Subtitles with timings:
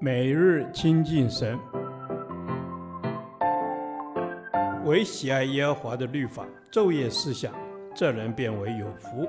[0.00, 1.58] 每日亲近神，
[4.84, 7.52] 唯喜爱耶和华的律法，昼夜思想，
[7.94, 9.28] 这人便为有福。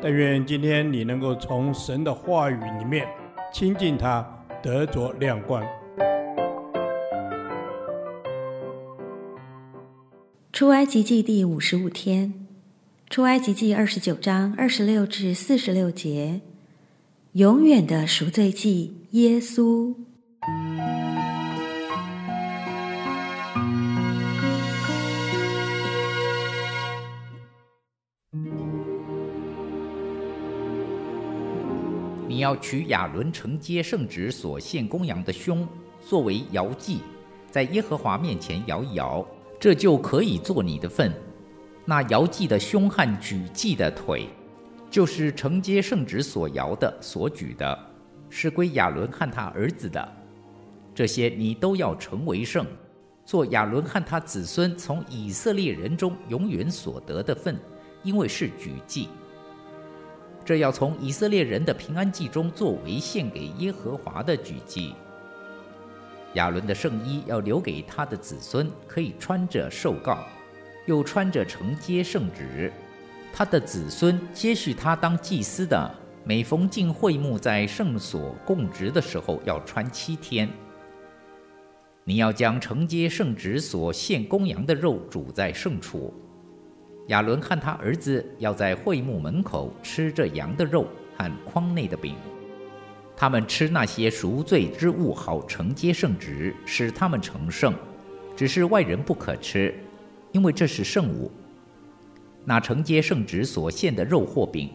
[0.00, 3.06] 但愿今天你能够从神的话语里面
[3.52, 4.26] 亲近他，
[4.62, 5.62] 得着亮光。
[10.52, 12.46] 出埃及记第五十五天，
[13.10, 16.40] 出埃及记二十九章二十六至四十六节，
[17.32, 19.06] 永远的赎罪祭。
[19.12, 19.94] 耶稣，
[32.28, 35.66] 你要取亚伦承接圣职所献公羊的胸，
[36.06, 36.98] 作为摇祭，
[37.50, 39.26] 在耶和华面前摇一摇，
[39.58, 41.10] 这就可以做你的份。
[41.86, 44.28] 那摇祭的胸和举祭的腿，
[44.92, 47.78] 就是承接圣旨所摇的、所举的。
[48.28, 50.06] 是归亚伦和他儿子的，
[50.94, 52.66] 这些你都要成为圣，
[53.24, 57.58] 做亚伦和他子孙从以色列人中永远所得的份，
[58.02, 59.08] 因为是举祭。
[60.44, 64.94] 这要从以色列人的平安祭中作为献给耶和华的举祭。
[66.34, 70.18] 亚伦的圣衣要留给他的子孙，可以穿着受告，
[70.86, 72.70] 又穿着承接圣旨。
[73.32, 75.90] 他的子孙接续他当祭司的。
[76.24, 80.48] 每逢进会幕，在圣所供职的时候，要穿七天。
[82.04, 86.14] 你要将承接圣职所献公羊的肉煮在圣处。
[87.08, 92.14] 亚伦和他儿子要在会幕门口吃这羊的肉和筐内的饼。
[93.16, 97.74] 他们吃那些赎罪之物，好承接圣职，使他们成圣。
[98.36, 99.74] 只是外人不可吃，
[100.30, 101.30] 因为这是圣物。
[102.44, 104.70] 那承接圣旨所献的肉或饼。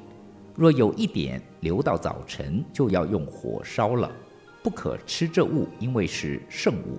[0.55, 4.11] 若有一点留到早晨，就要用火烧了，
[4.63, 6.97] 不可吃这物，因为是圣物。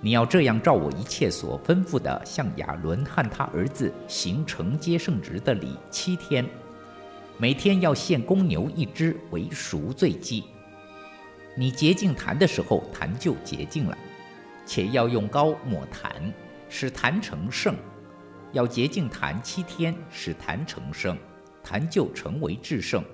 [0.00, 6.46] 你要这样照我一切所吩咐的，向亚伦和他儿子行承接圣职的礼七天，
[7.36, 10.44] 每天要献公牛一只为赎罪祭。
[11.56, 13.98] 你洁净坛的时候，坛就洁净了，
[14.64, 16.32] 且要用膏抹坛，
[16.68, 17.74] 使坛成圣。
[18.52, 21.16] 要洁净坛七天，使坛成圣。
[21.62, 23.04] 坛就成为至圣，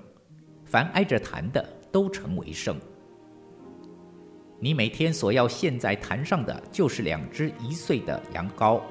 [0.63, 2.79] 凡挨着坛的都成为圣。
[4.59, 8.81] 你每天所要献在坛上的，就是两只一岁的羊羔，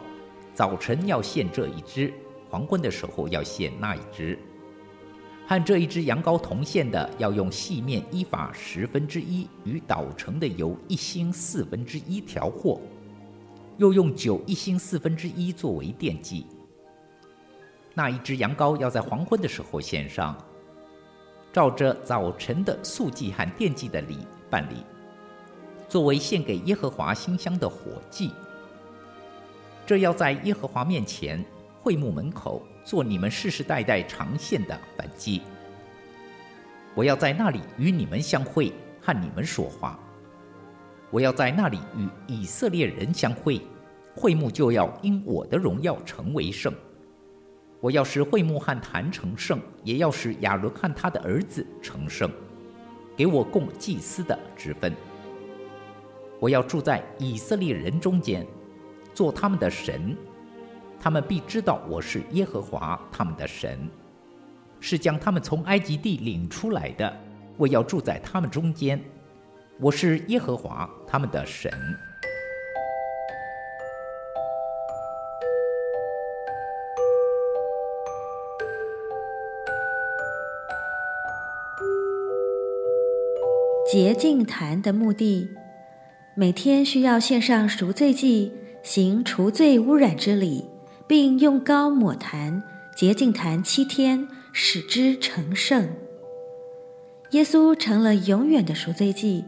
[0.55, 2.13] 早晨要献这一只，
[2.51, 4.39] 黄昏的时候要献那一只。
[5.49, 12.81] 和这一只羊羔同献的，要用细面伊法十分之一与捣成的油一星四分之一调和，
[13.79, 16.47] 又用酒一欣四分之一作为奠祭。
[17.95, 20.37] 那一只羊羔要在黄昏的时候献上，
[21.53, 24.19] 照着早晨的素祭和奠祭的礼
[24.51, 24.85] 办理，
[25.89, 28.33] 作为献给耶和华馨香的火祭。
[29.87, 31.43] 这要在耶和华面前
[31.81, 35.43] 会幕门口做你们世世代代常献的燔祭。
[36.95, 39.99] 我要在那里与你们相会，和你们说话。
[41.17, 43.59] 我要在那里与以色列人相会，
[44.15, 46.71] 会幕就要因我的荣耀成为圣。
[47.81, 52.31] 我要使会幕和坛成圣，也要使亚伦和他的儿子成圣，
[53.17, 54.93] 给我供祭司的职分。
[56.39, 58.47] 我要住在以色列人中间，
[59.15, 60.15] 做他们的神，
[61.01, 63.89] 他们必知道我是耶和华他们的神，
[64.81, 67.11] 是将他们从埃及地领出来的。
[67.57, 69.03] 我要住在他们中间，
[69.79, 71.71] 我是耶和华他们的神。
[83.93, 85.51] 洁净坛的目的，
[86.35, 90.65] 每天需要献上赎罪祭，行除罪污染之礼，
[91.07, 92.63] 并用膏抹坛，
[92.97, 95.87] 洁净坛七天，使之成圣。
[97.33, 99.45] 耶稣成了永远的赎罪祭，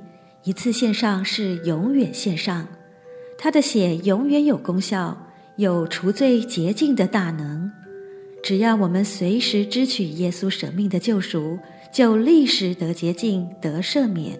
[0.48, 2.66] 一次献上是永远献上，
[3.36, 7.70] 他的血永远有功效，有除罪洁净的大能。
[8.42, 11.58] 只要我们随时支取耶稣舍命的救赎。
[11.92, 14.38] 就立时得洁净，得赦免，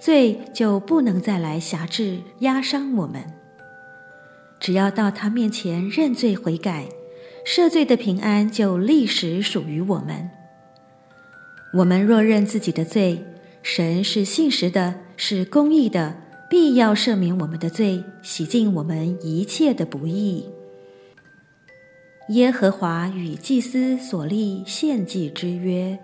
[0.00, 3.22] 罪就不能再来辖制、压伤我们。
[4.58, 6.88] 只要到他面前认罪悔改，
[7.46, 10.28] 赦罪的平安就立时属于我们。
[11.74, 13.24] 我们若认自己的罪，
[13.62, 16.16] 神是信实的，是公义的，
[16.48, 20.46] 必要赦免我们的罪，洗净我们一切的不义。
[22.30, 25.98] 耶和华与祭司所立献祭之约。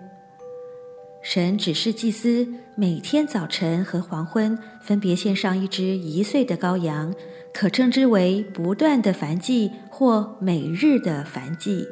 [1.21, 7.13] 神指示祭司每天早晨和黄昏分别献上一只一岁的羔羊，
[7.51, 11.87] 可称之为不断的燔祭或每日的燔祭。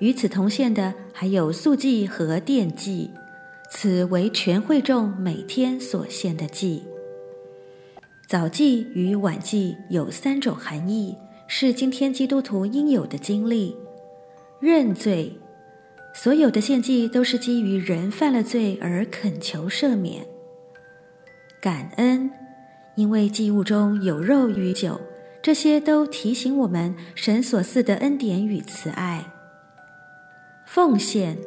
[0.00, 3.10] 与此同献的还有素祭和奠祭，
[3.70, 6.82] 此为全会众每天所献的祭。
[8.26, 11.16] 早祭与晚祭有三种含义，
[11.46, 13.76] 是今天基督徒应有的经历：
[14.60, 15.38] 认罪。
[16.14, 20.26] 所有的献祭都是基于人犯了罪而恳求赦免。
[21.60, 22.30] 感恩，
[22.96, 25.00] 因为祭物中有肉与酒，
[25.42, 29.32] 这些都提醒我们神所赐的恩典与慈爱。
[30.66, 31.38] 奉献，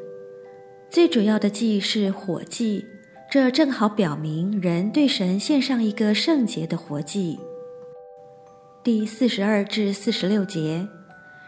[0.91, 2.85] 最主要的祭是火祭，
[3.31, 7.39] 这正好表明人对神献上一个圣洁的活祭。
[8.83, 10.85] 第四十二至四十六节，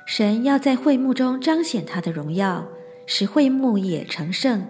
[0.05, 2.65] 神要在会幕中彰显他的荣耀。
[3.05, 4.65] 使会幕也成圣。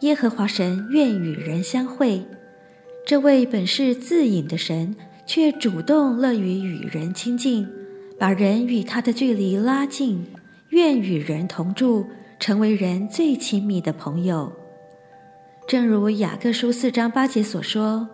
[0.00, 2.22] 耶和华神愿与人相会，
[3.06, 4.94] 这位本是自隐的神，
[5.24, 7.66] 却主动乐于与人亲近，
[8.18, 10.26] 把人与他的距离拉近，
[10.68, 12.04] 愿与人同住，
[12.44, 14.52] 成为人最亲密的朋友。
[15.66, 18.06] 正如雅各书四章八节所说：“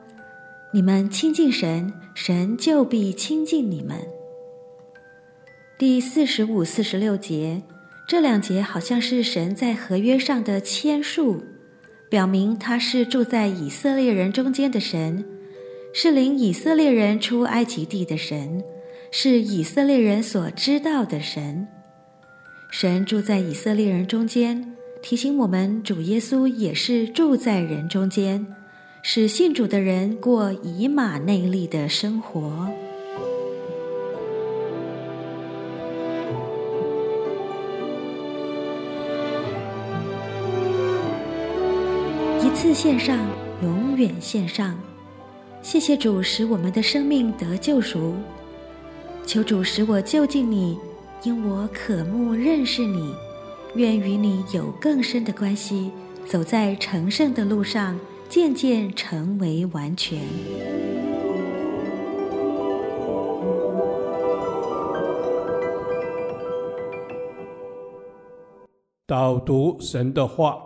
[0.72, 3.98] 你们亲近神，神就必亲近你们。”
[5.76, 7.60] 第四十五、四十六节。
[8.06, 11.42] 这两节好像是神在合约上的签署，
[12.08, 15.24] 表明他是住在以色列人中间的神，
[15.92, 18.62] 是领以色列人出埃及地的神，
[19.10, 21.66] 是以色列人所知道的神。
[22.70, 28.46] 神住在以色列人中间，提醒我们主耶稣也是住在人中间，
[29.02, 32.68] 使信主的人过以马内利的生活。
[42.40, 43.18] 一次献上，
[43.62, 44.78] 永远献上。
[45.60, 48.14] 谢谢主使我们的生命得救赎。
[49.26, 50.78] 求主使我就近你，
[51.22, 53.14] 因我渴慕认识你，
[53.74, 55.90] 愿与你有更深的关系，
[56.26, 60.18] 走在成圣的路上，渐渐成为完全。
[69.06, 70.56] 导读神的话。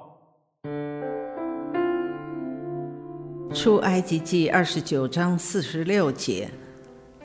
[3.53, 6.51] 出埃及记二十九章四十六节，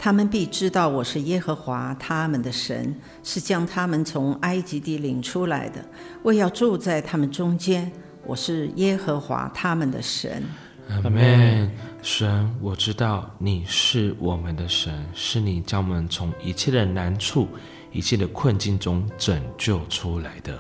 [0.02, 5.84] 他们必知道我是耶和华他们的神，是将他们从埃及地领出来的。
[6.24, 7.92] 我要住在他们中间，
[8.26, 10.42] 我是耶和华他们的神。
[10.88, 11.70] 阿门。
[12.02, 17.50] 神，我知道你是我们的神，是你将我们从一切的难处、
[17.92, 20.58] 一切的困境中拯救出来的。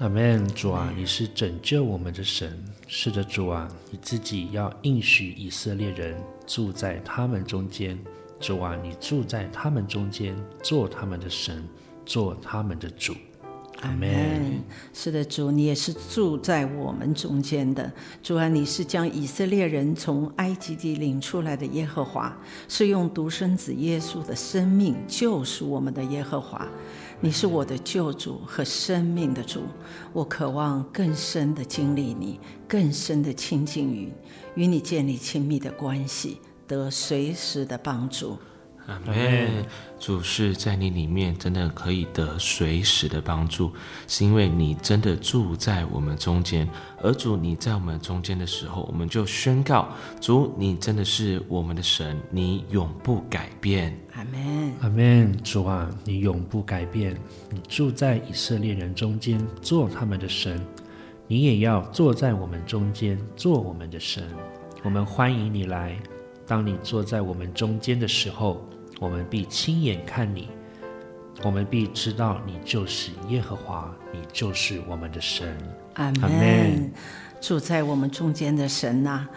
[0.00, 0.44] 阿门。
[0.48, 2.60] 主啊，你是拯救我们的神。
[2.88, 7.96] 是的，主啊，你自己要应许以色列人住在他们中间。
[8.42, 11.62] 主啊，你住在他们中间，做他们的神，
[12.04, 13.14] 做他们的主。
[13.82, 14.60] 阿门。
[14.92, 17.90] 是的，主，你也是住在我们中间的。
[18.20, 22.36] 主啊，你是将以色列人从埃及地领出来的耶和华，
[22.68, 26.66] 是用独生子耶稣的生命救赎我们的耶和华。
[27.20, 29.60] 你是我的救主和生命的主，
[30.12, 34.12] 我渴望更深的经历你，更深的亲近于，
[34.56, 36.38] 与你建立亲密的关系，
[36.72, 38.38] 得随时的帮助。
[38.86, 39.64] 阿门。
[40.00, 43.70] 主是在你里面，真的可以得随时的帮助，
[44.08, 46.68] 是因为你真的住在我们中间。
[47.00, 49.88] 而主你在我们中间的时候，我们就宣告：
[50.20, 53.96] 主，你真的是我们的神，你永不改变。
[54.14, 54.72] 阿门。
[54.80, 55.42] 阿门。
[55.44, 57.16] 主啊，你永不改变，
[57.50, 60.60] 你住在以色列人中间，做他们的神，
[61.28, 64.24] 你也要坐在我们中间，做我们的神。
[64.82, 65.96] 我们欢迎你来。
[66.52, 68.60] 当你坐在我们中间的时候，
[69.00, 70.50] 我们必亲眼看你，
[71.42, 75.56] 我们必知道你就是耶和华，你就是我们的神。
[75.94, 76.92] 阿门。
[77.40, 79.30] 住在我们中间的神呐、啊，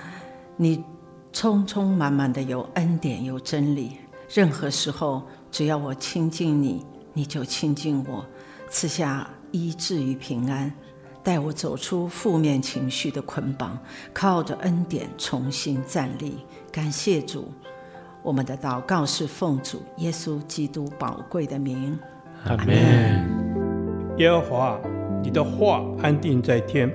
[0.57, 0.83] 你
[1.31, 3.93] 充充满满的有恩典，有真理。
[4.27, 8.25] 任何时候，只要我亲近你，你就亲近我，
[8.69, 10.69] 赐下医治与平安，
[11.25, 13.75] 带我走出负面情绪的捆绑，
[14.13, 16.37] 靠着恩典重新站立。
[16.71, 17.51] 感谢主。
[18.21, 21.97] 我们的祷告是奉主耶稣基督宝贵的名，
[22.45, 22.67] 阿门。
[24.17, 24.79] 耶和华，
[25.23, 26.87] 你的话安定在天，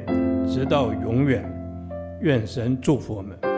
[0.49, 1.45] 直到永远。
[2.21, 3.50] 愿神祝福我们。